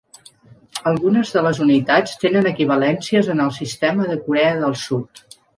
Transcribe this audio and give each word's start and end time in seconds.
Algunes 0.91 1.33
de 1.35 1.43
les 1.49 1.59
unitats 1.67 2.17
tenen 2.25 2.49
equivalències 2.53 3.31
en 3.37 3.47
el 3.47 3.55
sistema 3.61 4.11
de 4.13 4.21
Corea 4.27 4.59
del 4.65 4.79
Sud. 4.89 5.27